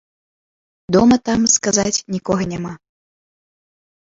[0.95, 2.73] Дома там, сказаць, нікога няма.